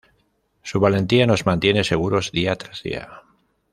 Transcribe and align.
Su 0.63 0.79
valentía 0.79 1.27
nos 1.27 1.45
mantiene 1.45 1.83
seguros 1.83 2.31
día 2.31 2.55
tras 2.55 2.81
día". 2.81 3.21